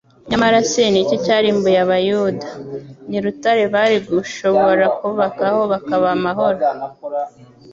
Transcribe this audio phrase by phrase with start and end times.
[0.29, 2.47] Nyamara se n'iki cyarimbuye abayuda?
[3.09, 6.59] Ni Rutare bari gushobora kubakaho bakaba amahoro.